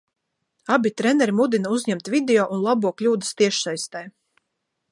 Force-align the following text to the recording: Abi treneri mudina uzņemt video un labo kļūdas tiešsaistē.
Abi 0.75 0.91
treneri 1.01 1.35
mudina 1.41 1.73
uzņemt 1.75 2.09
video 2.13 2.45
un 2.57 2.63
labo 2.69 2.93
kļūdas 3.03 3.37
tiešsaistē. 3.43 4.03